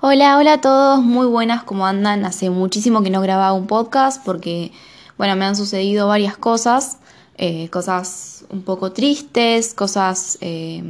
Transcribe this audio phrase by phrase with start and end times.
[0.00, 2.24] Hola, hola a todos, muy buenas, ¿cómo andan?
[2.24, 4.72] Hace muchísimo que no grababa un podcast porque,
[5.16, 6.98] bueno, me han sucedido varias cosas,
[7.38, 10.82] eh, cosas un poco tristes, cosas eh,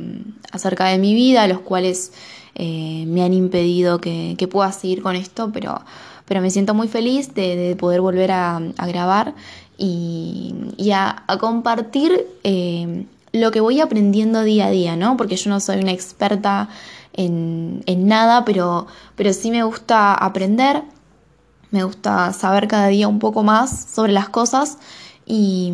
[0.52, 2.12] acerca de mi vida, los cuales
[2.54, 5.82] eh, me han impedido que, pueda seguir con esto, pero,
[6.24, 9.34] pero me siento muy feliz de, poder volver a, grabar
[9.76, 10.54] y,
[10.92, 12.26] a, a, compartir
[13.32, 15.18] lo que voy aprendiendo día a día, ¿no?
[15.18, 16.70] Porque yo no soy una experta
[17.16, 18.86] en, nada, pero,
[19.16, 20.82] pero sí me gusta aprender,
[21.70, 24.78] me gusta saber cada día un poco más sobre las cosas
[25.26, 25.72] y,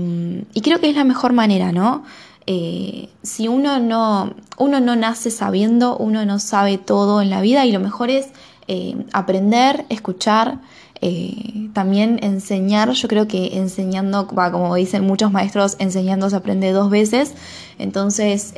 [0.62, 2.04] creo que es la mejor manera, ¿no?
[2.46, 7.64] Eh, si uno no, uno no nace sabiendo, uno no sabe todo en la vida
[7.66, 8.28] y lo mejor es
[8.66, 10.58] eh, aprender, escuchar,
[11.02, 16.90] eh, también enseñar, yo creo que enseñando, como dicen muchos maestros, enseñando se aprende dos
[16.90, 17.34] veces,
[17.78, 18.52] entonces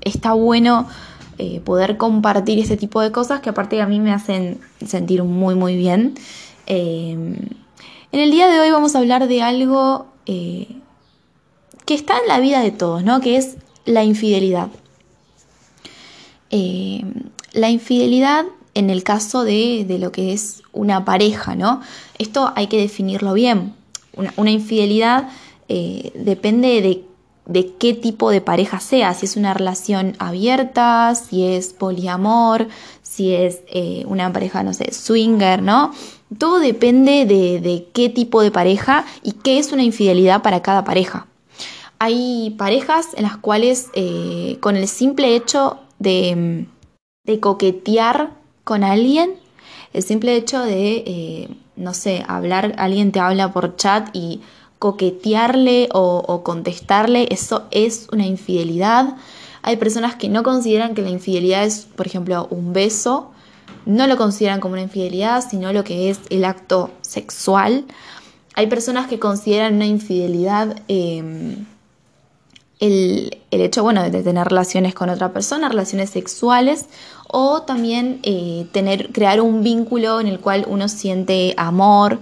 [0.00, 0.86] está bueno
[1.38, 5.54] eh, poder compartir ese tipo de cosas que aparte a mí me hacen sentir muy
[5.54, 6.14] muy bien.
[6.66, 7.36] Em,
[8.12, 10.68] en el día de hoy vamos a hablar de algo eh,
[11.86, 13.20] que está en la vida de todos, ¿no?
[13.20, 14.68] Que es la infidelidad.
[17.52, 18.44] La infidelidad
[18.78, 21.80] en el caso de, lo que es una pareja, ¿no?
[22.18, 23.74] Esto hay que definirlo bien.
[24.36, 25.30] Una, infidelidad
[25.68, 27.04] eh, depende de,
[27.48, 32.68] de, qué tipo de pareja sea, si es una relación abierta, si es poliamor,
[33.02, 35.92] si es eh, una pareja, no sé, swinger, ¿no?
[36.38, 41.26] Todo depende de, qué tipo de pareja y qué es una infidelidad para cada pareja.
[41.98, 46.66] Hay parejas en las cuales eh, con el simple hecho de,
[47.24, 48.30] de coquetear
[48.62, 49.34] con alguien,
[49.92, 54.42] el simple hecho de, eh, no sé, hablar, alguien te habla por chat y
[54.78, 59.16] coquetearle o, contestarle, eso es una infidelidad.
[59.62, 63.30] Hay personas que no consideran que la infidelidad es, por ejemplo, un beso,
[63.86, 67.84] no lo consideran como una infidelidad, sino lo que es el acto sexual.
[68.54, 71.66] Hay personas que consideran una infidelidad em,
[72.80, 76.86] el, hecho, bueno, de tener relaciones con otra persona, relaciones sexuales,
[77.26, 82.20] o también eh, tener, crear un vínculo en el cual uno siente amor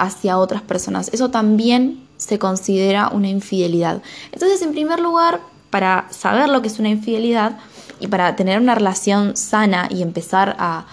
[0.00, 1.10] hacia otras personas.
[1.12, 4.02] Eso también se considera una infidelidad.
[4.32, 5.40] Entonces, en primer lugar,
[5.70, 7.58] para saber lo que es una infidelidad
[8.00, 10.86] y para tener una relación sana y empezar a,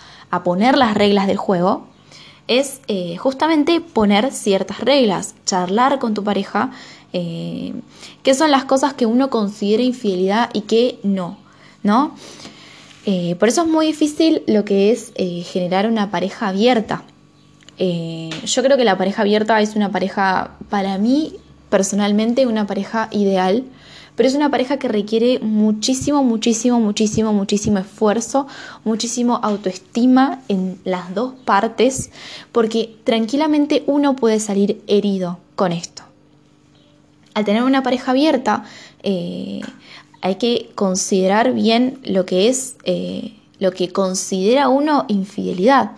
[0.44, 1.88] poner las reglas del juego,
[2.48, 6.72] es eh, justamente poner ciertas reglas, charlar con tu pareja,
[7.14, 7.74] eh,
[8.24, 11.38] qué son las cosas que uno considera infidelidad y qué no,
[11.82, 12.14] ¿no?
[13.10, 17.04] Eh, por eso es muy difícil lo que es eh, generar una pareja abierta.
[17.78, 21.34] Eh, yo creo que la pareja abierta es una pareja, para mí
[21.70, 23.64] personalmente, una pareja ideal,
[24.16, 28.48] pero es una pareja que requiere muchísimo, muchísimo, muchísimo, muchísimo esfuerzo,
[28.84, 32.10] muchísimo autoestima en las dos partes,
[32.52, 36.04] porque tranquilamente uno puede salir herido con esto.
[37.36, 38.64] Al tener una pareja abierta,
[40.22, 45.92] hay que considerar bien lo que es, eh, lo que considera uno infidelidad.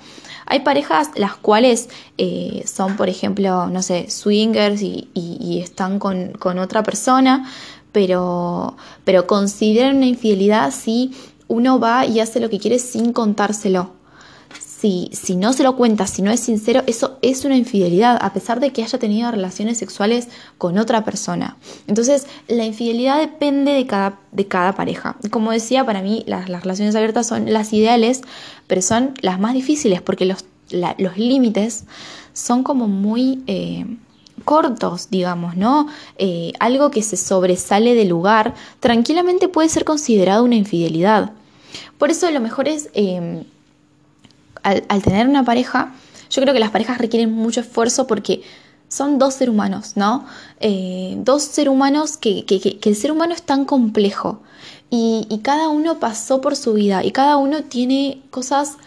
[0.50, 6.58] Hay parejas las cuales eh, son, por ejemplo, no sé, swingers y, están con, con,
[6.60, 7.50] otra persona,
[7.92, 11.12] pero, pero consideran una infidelidad si
[11.48, 13.99] uno va y hace lo que quiere sin contárselo
[14.80, 18.62] si, no se lo cuenta, si no es sincero, eso es una infidelidad, a pesar
[18.62, 21.58] de que haya tenido relaciones sexuales con otra persona.
[21.88, 25.18] Entonces, la infidelidad depende de cada, de cada pareja.
[25.32, 28.22] Como decía, para mí las, relaciones abiertas son las ideales,
[28.68, 30.46] pero son las más difíciles porque los,
[30.98, 31.84] los límites
[32.34, 33.44] son como muy...
[33.48, 33.86] Eh,
[34.46, 35.88] cortos, digamos, ¿no?
[36.18, 41.34] Eh, algo que se sobresale del lugar, tranquilamente puede ser considerado una infidelidad.
[41.98, 43.44] Por eso lo mejor es eh,
[44.64, 45.94] al, tener una pareja,
[46.30, 48.42] yo creo que las parejas requieren mucho esfuerzo porque
[48.88, 50.26] son dos seres humanos, ¿no?
[50.60, 52.46] Eh, dos seres humanos que,
[52.84, 54.42] el ser humano es tan complejo
[54.90, 58.78] y, cada uno pasó por su vida y cada uno tiene cosas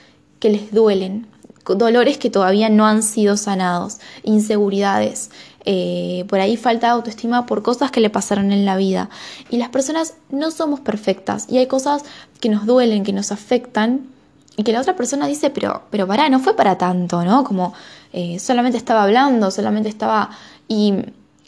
[0.41, 1.27] que les duelen,
[1.65, 5.31] dolores que todavía no han sido sanados, inseguridades.
[5.65, 9.11] Eh, por ahí falta autoestima por cosas que le pasaron en la vida.
[9.49, 12.03] Y las personas no somos perfectas y hay cosas
[12.41, 14.09] que nos duelen, que nos afectan
[14.63, 17.43] y que la otra persona dice, pero, pero pará, no fue para tanto, ¿no?
[17.43, 17.75] Como
[18.13, 20.31] eh, solamente estaba hablando, solamente estaba...
[20.69, 20.95] Y,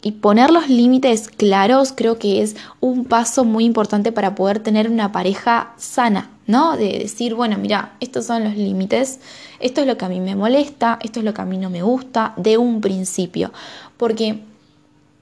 [0.01, 4.89] y poner los límites claros creo que es un paso muy importante para poder tener
[4.89, 6.75] una pareja sana, ¿no?
[6.75, 9.21] De decir, bueno, mira, estos son los límites,
[9.61, 11.69] esto es lo que a mí me molesta, esto es lo que a mí no
[11.69, 13.53] me gusta, de un principio.
[13.95, 14.41] Porque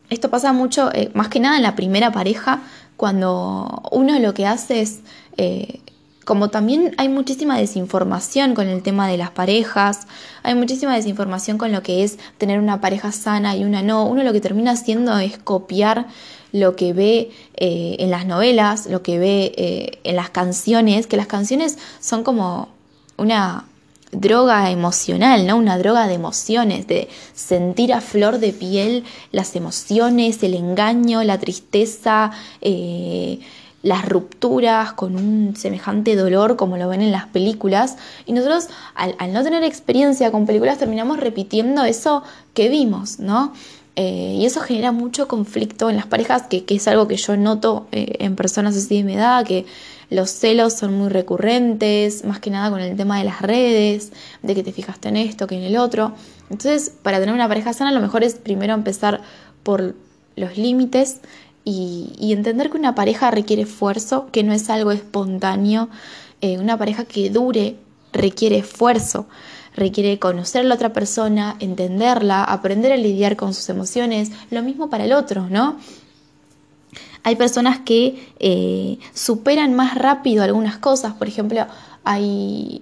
[0.09, 2.63] esto pasa mucho, eh, más que nada en la primera pareja,
[2.97, 5.01] cuando uno lo que hace es...
[5.37, 5.79] Eh,
[6.25, 10.07] como también hay muchísima desinformación con el tema de las parejas,
[10.41, 14.23] hay muchísima desinformación con lo que es tener una pareja sana y una no, uno
[14.23, 16.07] lo que termina haciendo es copiar
[16.51, 21.17] lo que ve eh, en las novelas, lo que ve eh, en las canciones, que
[21.17, 22.69] las canciones son como
[23.17, 23.65] una
[24.11, 25.57] droga emocional, ¿no?
[25.57, 31.39] Una droga de emociones, de sentir a flor de piel las emociones, el engaño, la
[31.39, 32.31] tristeza,
[32.61, 33.39] eh,
[33.83, 37.97] las rupturas con un semejante dolor como lo ven en las películas.
[38.25, 43.53] Y nosotros, al, no tener experiencia con películas, terminamos repitiendo eso que vimos, ¿no?
[43.95, 47.85] Eh, y eso genera mucho conflicto en las parejas, que, es algo que yo noto
[47.91, 49.65] eh, en personas así de mi edad, que
[50.09, 54.55] los celos son muy recurrentes, más que nada con el tema de las redes, de
[54.55, 56.13] que te fijaste en esto, que en el otro.
[56.49, 59.21] Entonces, para tener una pareja sana, lo mejor es primero empezar
[59.61, 59.93] por
[60.35, 61.19] los límites
[61.65, 65.89] y, entender que una pareja requiere esfuerzo, que no es algo espontáneo.
[66.41, 67.77] Eh, una pareja que dure
[68.11, 69.27] requiere esfuerzo,
[69.75, 74.31] requiere conocer a la otra persona, entenderla, aprender a lidiar con sus emociones.
[74.51, 75.77] Lo mismo para el otro, ¿no?
[77.23, 81.65] Hay personas que eh, superan más rápido algunas cosas, por ejemplo,
[82.03, 82.81] hay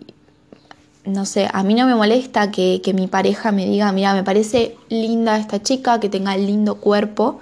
[1.04, 4.24] no sé, a mí no me molesta que, que, mi pareja me diga, mira, me
[4.24, 7.40] parece linda esta chica, que tenga lindo cuerpo,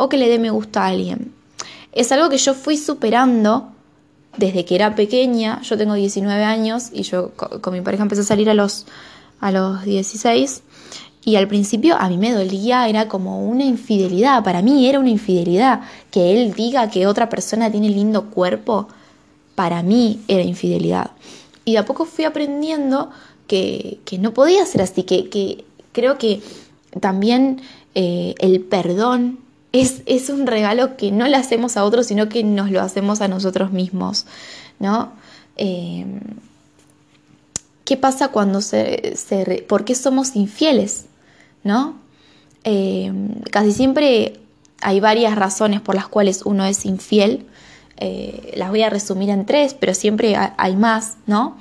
[0.00, 1.34] o que le dé me gusta a alguien.
[1.92, 3.68] Es algo que yo fui superando
[4.38, 8.24] desde que era pequeña, yo tengo 19 años y yo con, mi pareja empecé a
[8.24, 8.86] salir a los,
[9.40, 10.62] a los 16
[11.22, 15.10] y al principio a mí me dolía, era como una infidelidad, para mí era una
[15.10, 18.88] infidelidad que él diga que otra persona tiene lindo cuerpo,
[19.54, 21.10] para mí era infidelidad.
[21.66, 23.10] Y de a poco fui aprendiendo
[23.46, 25.62] que, no podía ser así, que,
[25.92, 26.40] creo que
[27.00, 27.60] también
[27.94, 32.70] eh, el perdón es, un regalo que no le hacemos a otros, sino que nos
[32.70, 34.26] lo hacemos a nosotros mismos,
[34.78, 35.12] ¿no?
[35.56, 36.06] Eh,
[37.84, 39.16] ¿Qué pasa cuando se,
[39.68, 41.06] ¿Por qué somos infieles?
[41.64, 41.96] ¿No?
[42.64, 43.12] Eh,
[43.50, 44.40] casi siempre
[44.80, 47.46] hay varias razones por las cuales uno es infiel.
[47.96, 51.56] Eh, las voy a resumir en tres, pero siempre hay más, ¿no?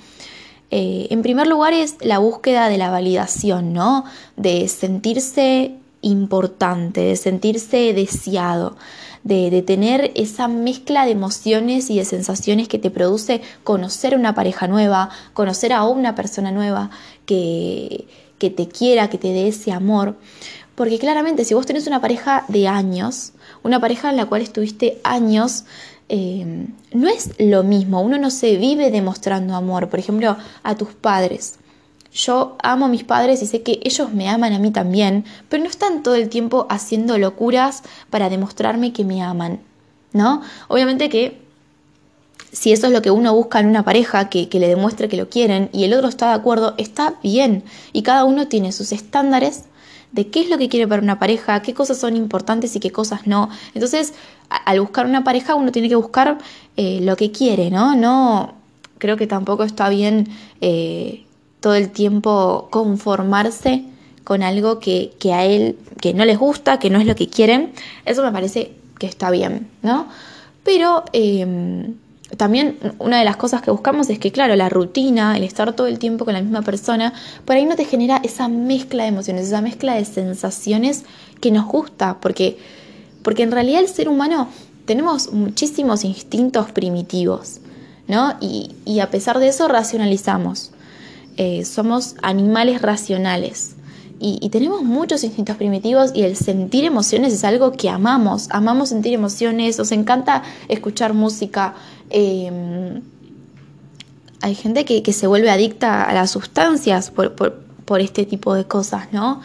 [0.72, 4.06] en primer lugar es la búsqueda de la validación, ¿no?
[4.38, 8.78] De sentirse importante, de sentirse deseado,
[9.24, 14.68] de, tener esa mezcla de emociones y de sensaciones que te produce conocer una pareja
[14.68, 16.90] nueva, conocer a una persona nueva
[17.26, 18.08] que,
[18.38, 20.18] que te quiera, que te dé ese amor.
[20.76, 25.00] Porque claramente si vos tenés una pareja de años, una pareja en la cual estuviste
[25.04, 25.66] años,
[26.08, 30.90] eh, no es lo mismo, uno no se vive demostrando amor, por ejemplo, a tus
[30.90, 31.59] padres.
[32.14, 35.64] Yo amo a mis padres y sé que ellos me aman a mí también, pero
[35.64, 39.60] no están todo el tiempo haciendo locuras para demostrarme que me aman,
[40.12, 40.42] ¿no?
[40.68, 41.40] Obviamente que
[42.52, 45.18] si eso es lo que uno busca en una pareja, que, que, le demuestre que
[45.18, 47.64] lo quieren y el otro está de acuerdo, está bien.
[47.94, 49.66] Y cada uno tiene sus estándares
[50.12, 52.92] de qué es lo que quiere para una pareja, qué cosas son importantes y qué
[52.92, 53.50] cosas no.
[53.74, 54.14] Entonces,
[54.50, 56.40] al buscar una pareja, uno tiene que buscar
[56.78, 57.96] eh, lo que quiere, ¿no?
[57.96, 58.56] No,
[58.98, 60.28] creo que tampoco está bien
[60.62, 61.26] eh,
[61.60, 63.86] todo el tiempo conformarse
[64.24, 67.72] con algo que, a él, que no les gusta, que no es lo que quieren,
[68.06, 70.08] eso me parece que está bien, ¿no?
[70.64, 71.96] Pero em,
[72.38, 75.88] también una de las cosas que buscamos es que, claro, la rutina, el estar todo
[75.88, 77.14] el tiempo con la misma persona,
[77.46, 81.06] por ahí no te genera esa mezcla de emociones, esa mezcla de sensaciones
[81.42, 82.58] que nos gusta, porque,
[83.24, 84.48] porque en realidad el ser humano
[84.86, 87.62] tenemos muchísimos instintos primitivos,
[88.08, 88.36] ¿no?
[88.42, 90.72] Y, y a pesar de eso racionalizamos.
[91.42, 93.78] Eh, somos animales racionales
[94.20, 99.14] y, tenemos muchos instintos primitivos y el sentir emociones es algo que amamos, amamos sentir
[99.14, 101.76] emociones, nos encanta escuchar música.
[102.10, 103.02] Em,
[104.42, 109.40] hay gente que, se vuelve adicta a las sustancias por, este tipo de cosas, ¿no?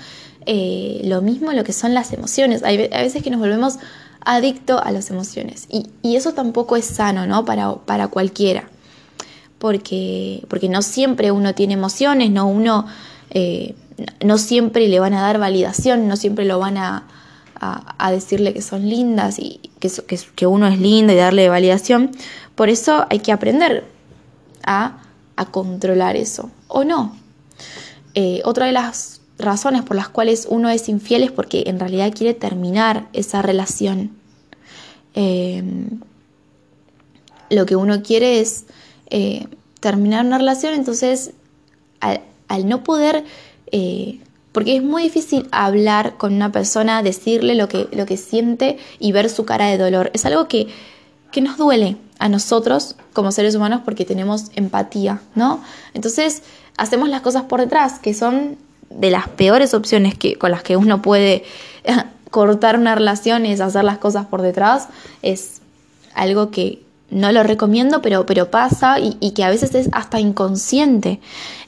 [0.46, 2.64] Eh, lo mismo lo que son las emociones.
[2.64, 3.76] Hay, veces que nos volvemos
[4.20, 7.44] adictos a las emociones y, eso tampoco es sano, ¿no?
[7.44, 8.73] Para, para cualquiera
[9.64, 12.84] porque, porque no siempre uno tiene emociones, no uno
[13.30, 13.74] eh,
[14.22, 17.08] no siempre le van a dar validación, no siempre lo van a,
[17.58, 19.90] a, decirle que son lindas y que,
[20.36, 22.10] que, uno es lindo y darle validación.
[22.54, 23.86] Por eso hay que aprender
[24.66, 24.98] a,
[25.36, 27.16] a controlar eso, o no.
[28.12, 32.12] Eh, otra de las razones por las cuales uno es infiel es porque en realidad
[32.14, 34.10] quiere terminar esa relación.
[35.14, 35.64] Eh,
[37.48, 38.66] lo que uno quiere es
[39.10, 39.46] eh,
[39.80, 41.32] terminar una relación, entonces
[42.00, 43.24] al, no poder,
[43.72, 44.20] eh,
[44.52, 49.12] porque es muy difícil hablar con una persona, decirle lo que, lo que siente y
[49.12, 50.10] ver su cara de dolor.
[50.14, 50.68] Es algo que,
[51.32, 55.62] que nos duele a nosotros como seres humanos porque tenemos empatía, ¿no?
[55.92, 56.42] Entonces
[56.76, 58.56] hacemos las cosas por detrás, que son
[58.90, 61.44] de las peores opciones que, con las que uno puede
[62.30, 64.88] cortar una relación, es hacer las cosas por detrás,
[65.22, 65.60] es
[66.14, 71.20] algo que no lo recomiendo, pero, pero pasa y, que a veces es hasta inconsciente.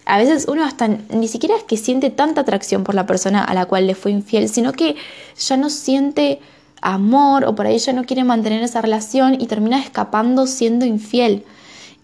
[0.05, 3.55] A veces uno hasta ni siquiera es que siente tanta atracción por la persona a
[3.55, 4.97] la cual le fue infiel, sino que
[5.39, 6.41] ya no siente
[6.81, 11.45] amor o por ahí ya no quiere mantener esa relación y termina escapando siendo infiel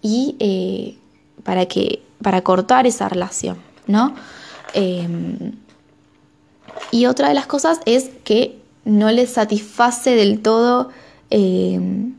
[0.01, 0.97] y eh,
[1.43, 4.15] para que para cortar esa relación, ¿no?
[4.73, 5.53] Em,
[6.91, 10.89] y otra de las cosas es que no le satisface del todo
[11.29, 12.13] em,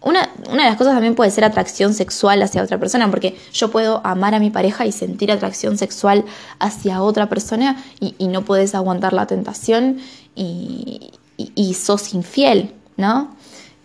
[0.00, 3.70] una, una, de las cosas también puede ser atracción sexual hacia otra persona, porque yo
[3.70, 6.24] puedo amar a mi pareja y sentir atracción sexual
[6.60, 9.98] hacia otra persona y, y no puedes aguantar la tentación
[10.36, 13.36] y, y, sos infiel, ¿no?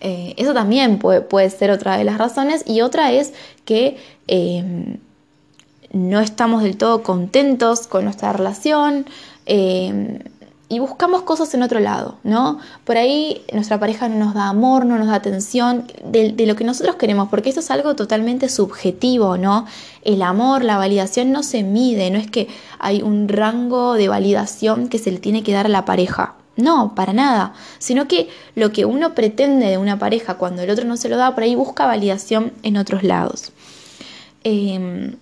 [0.02, 2.64] Eh, eso también puede, puede, ser otra de las razones.
[2.68, 3.34] Y otra es
[3.66, 4.98] que em,
[5.92, 9.06] no estamos del todo contentos con nuestra relación
[9.46, 10.20] em,
[10.74, 12.58] y buscamos cosas en otro lado, ¿no?
[12.84, 16.64] Por ahí nuestra pareja no nos da amor, no nos da atención de, lo que
[16.64, 19.68] nosotros queremos, porque esto es algo totalmente subjetivo, ¿no?
[20.02, 22.48] El amor, la validación no se mide, no es que
[22.80, 26.34] hay un rango de validación que se le tiene que dar a la pareja.
[26.56, 30.86] No, para nada, sino que lo que uno pretende de una pareja cuando el otro
[30.86, 33.52] no se lo da, por ahí busca validación en otros lados.
[34.44, 35.18] Em,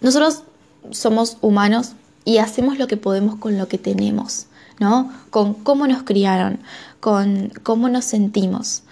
[0.00, 0.42] nosotros
[0.90, 1.92] somos humanos
[2.24, 4.46] y hacemos lo que podemos con lo que tenemos,
[4.78, 5.12] ¿no?
[5.30, 6.60] Con cómo nos criaron,
[7.00, 8.82] con cómo nos sentimos.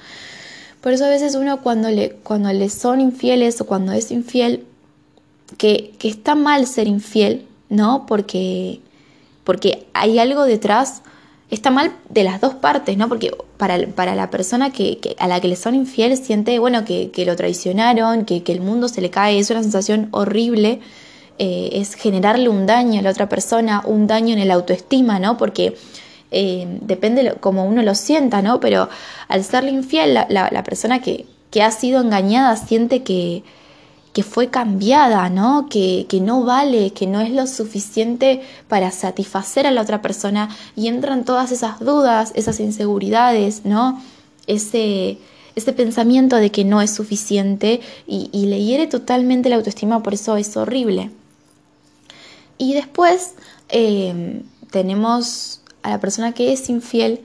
[0.80, 4.64] Por eso a veces uno cuando le, cuando le son infieles o cuando es infiel,
[5.56, 8.06] que, que está mal ser infiel, ¿no?
[8.06, 8.80] Porque
[9.48, 11.00] porque hay algo detrás,
[11.50, 13.08] está mal de las dos partes, ¿no?
[13.08, 17.10] Porque para, para la persona que, a la que le son infiel siente, bueno, que,
[17.24, 20.80] lo traicionaron, que, el mundo se le cae, es una sensación horrible,
[21.38, 25.36] eh, es generarle un daño a la otra persona, un daño en el autoestima, ¿no?
[25.36, 25.76] Porque
[26.30, 28.60] eh, depende como uno lo sienta, ¿no?
[28.60, 28.88] Pero
[29.28, 33.42] al serle infiel, la, la persona que, que ha sido engañada siente que,
[34.12, 35.68] que fue cambiada, ¿no?
[35.70, 40.48] Que, que, no vale, que no es lo suficiente para satisfacer a la otra persona
[40.76, 44.02] y entran todas esas dudas, esas inseguridades, ¿no?
[44.46, 45.18] Ese,
[45.54, 50.14] ese pensamiento de que no es suficiente y, y le hiere totalmente la autoestima, por
[50.14, 51.10] eso es horrible.
[52.58, 53.34] Y después
[53.68, 57.20] eh, tenemos a la persona que es infiel,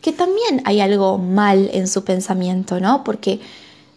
[0.00, 3.04] que también hay algo mal en su pensamiento, ¿no?
[3.04, 3.40] Porque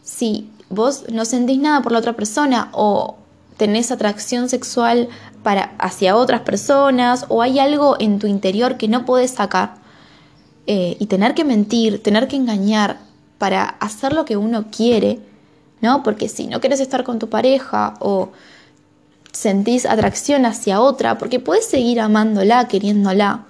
[0.03, 3.17] si vos no sentís nada por la otra persona o
[3.57, 5.09] tenés atracción sexual
[5.43, 9.75] para, hacia otras personas o hay algo en tu interior que no puedes sacar
[10.67, 12.99] eh, y tener que mentir, tener que engañar
[13.37, 15.19] para hacer lo que uno quiere,
[15.81, 16.03] ¿no?
[16.03, 18.29] Porque si no quieres estar con tu pareja o
[19.31, 23.45] sentís atracción hacia otra, porque puedes seguir amándola, queriéndola,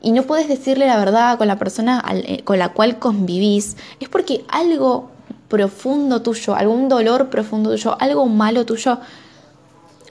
[0.00, 4.08] y no puedes decirle la verdad con la persona eh, con la cual convivís, es
[4.08, 5.10] porque algo
[5.48, 8.98] profundo tuyo, algún dolor profundo tuyo, algo malo tuyo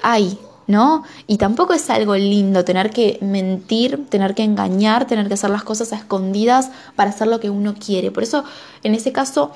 [0.02, 1.04] hay, ¿no?
[1.28, 5.64] Y tampoco es algo lindo tener que mentir, tener que engañar, tener que hacer las
[5.64, 8.10] cosas a escondidas para hacer lo que uno quiere.
[8.10, 8.44] Por eso,
[8.84, 9.52] en ese caso,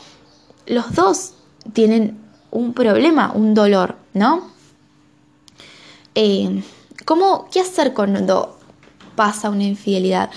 [0.68, 1.34] los dos
[1.74, 2.20] tienen
[2.52, 4.57] un problema, un dolor, ¿no?
[6.20, 6.64] Eh,
[7.06, 8.58] ¿cómo, ¿Qué hacer cuando
[9.16, 10.32] pasa una infidelidad?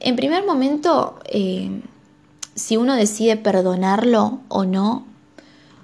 [0.00, 1.80] En primer momento, eh,
[2.56, 5.06] si uno decide perdonarlo o no,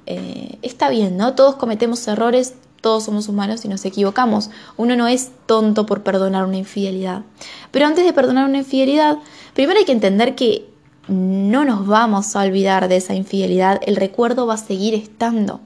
[0.07, 1.37] eh, está bien, ¿no?
[1.37, 4.50] Todos cometemos errores, todos somos humanos y nos equivocamos.
[4.76, 7.23] Uno no es tonto por perdonar una infidelidad.
[7.71, 9.19] Pero antes de perdonar una infidelidad,
[9.55, 10.69] primero hay que entender que
[11.07, 15.61] no nos vamos a olvidar de esa infidelidad, el recuerdo va a seguir estando.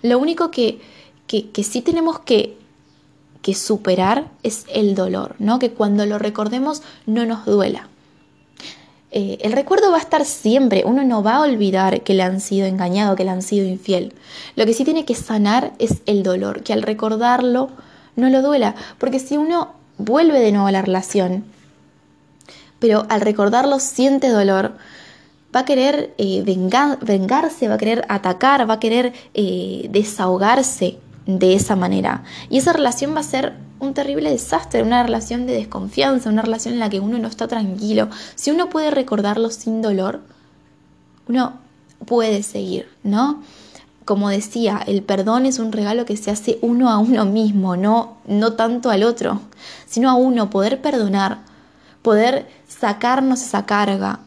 [0.00, 0.80] Lo único que,
[1.26, 2.58] que, que sí tenemos que,
[3.42, 5.58] que superar es el dolor, ¿no?
[5.58, 7.88] Que cuando lo recordemos no nos duela.
[9.12, 12.40] Eh, el recuerdo va a estar siempre, uno no va a olvidar que le han
[12.40, 14.14] sido engañado, que le han sido infiel.
[14.54, 17.70] Lo que sí tiene que sanar es el dolor, que al recordarlo
[18.14, 21.44] no lo duela, porque si uno vuelve de nuevo a la relación,
[22.78, 24.74] pero al recordarlo siente dolor,
[25.54, 30.98] va a querer eh, vengarse, va a querer atacar, va a querer eh, desahogarse
[31.38, 32.24] de esa manera.
[32.48, 36.74] Y esa relación va a ser un terrible desastre, una relación de desconfianza, una relación
[36.74, 38.08] en la que uno no está tranquilo.
[38.34, 40.20] Si uno puede recordarlo sin dolor,
[41.28, 41.54] uno
[42.06, 43.42] puede seguir, ¿no?
[44.04, 48.16] Como decía, el perdón es un regalo que se hace uno a uno mismo, no,
[48.26, 49.40] no tanto al otro,
[49.86, 51.38] sino a uno, poder perdonar,
[52.02, 54.20] poder sacarnos esa carga,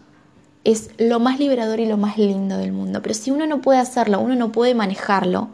[0.63, 3.01] es lo más liberador y lo más lindo del mundo.
[3.01, 5.49] Pero si uno no puede hacerlo, uno no puede manejarlo,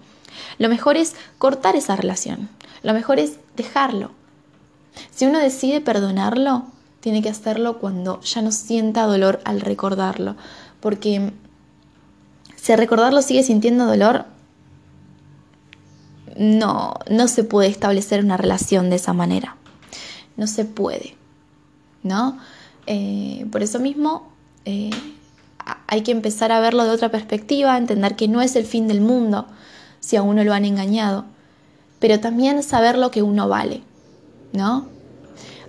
[0.57, 2.49] lo mejor es cortar esa relación.
[2.83, 4.11] Lo mejor es dejarlo.
[5.11, 6.65] Si uno decide perdonarlo,
[6.99, 10.35] tiene que hacerlo cuando ya no sienta dolor al recordarlo.
[10.79, 11.31] Porque
[12.55, 14.25] si recordarlo sigue sintiendo dolor,
[16.37, 19.55] no, no se puede establecer una relación de esa manera.
[20.37, 21.15] No se puede.
[22.03, 22.37] ¿No?
[22.85, 24.31] Eh, por eso mismo
[24.65, 24.89] eh,
[25.87, 29.01] hay que empezar a verlo de otra perspectiva, entender que no es el fin del
[29.01, 29.47] mundo
[29.99, 31.25] si a uno lo han engañado,
[31.99, 33.81] pero también saber lo que uno vale,
[34.53, 34.87] ¿no?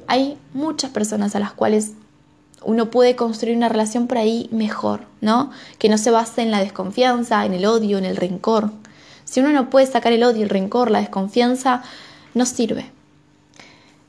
[0.06, 1.92] Hay muchas personas a las cuales
[2.62, 5.50] uno puede construir una relación por ahí mejor, ¿no?
[5.78, 8.70] Que no se base en la desconfianza, en el odio, en el rencor.
[9.24, 11.82] Si uno no puede sacar el odio, el rencor, la desconfianza,
[12.34, 12.90] no sirve.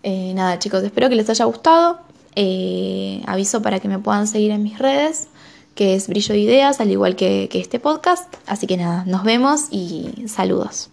[0.03, 1.99] Eh, nada, chicos, espero que les haya gustado.
[2.35, 5.27] Eh, aviso para que me puedan seguir en mis redes,
[5.75, 8.33] que es Brillo de Ideas, al igual que, que este podcast.
[8.45, 10.89] Así que nada, nos vemos y saludos.